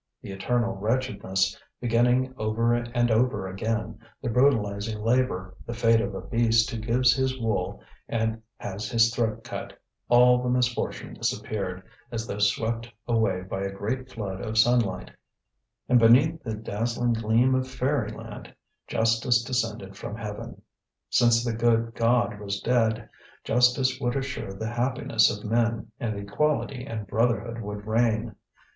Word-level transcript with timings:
The 0.23 0.31
eternal 0.31 0.75
wretchedness, 0.77 1.55
beginning 1.79 2.33
over 2.35 2.73
and 2.73 3.11
over 3.11 3.47
again, 3.47 3.99
the 4.19 4.31
brutalizing 4.31 4.99
labour, 4.99 5.55
the 5.67 5.75
fate 5.75 6.01
of 6.01 6.15
a 6.15 6.21
beast 6.23 6.71
who 6.71 6.79
gives 6.79 7.13
his 7.15 7.39
wool 7.39 7.83
and 8.09 8.41
has 8.57 8.89
his 8.89 9.13
throat 9.13 9.43
cut, 9.43 9.79
all 10.09 10.41
the 10.41 10.49
misfortune 10.49 11.13
disappeared, 11.13 11.83
as 12.11 12.25
though 12.25 12.39
swept 12.39 12.89
away 13.07 13.43
by 13.43 13.61
a 13.61 13.71
great 13.71 14.09
flood 14.11 14.41
of 14.43 14.57
sunlight; 14.57 15.11
and 15.87 15.99
beneath 15.99 16.41
the 16.41 16.55
dazzling 16.55 17.13
gleam 17.13 17.53
of 17.53 17.67
fairyland 17.67 18.55
justice 18.87 19.43
descended 19.43 19.95
from 19.95 20.15
heaven. 20.17 20.63
Since 21.11 21.45
the 21.45 21.53
good 21.53 21.93
God 21.93 22.39
was 22.39 22.59
dead, 22.59 23.07
justice 23.43 23.99
would 24.01 24.15
assure 24.15 24.51
the 24.53 24.71
happiness 24.71 25.29
of 25.29 25.45
men, 25.47 25.91
and 25.99 26.17
equality 26.17 26.87
and 26.87 27.05
brotherhood 27.05 27.61
would 27.61 27.85
reign. 27.85 28.35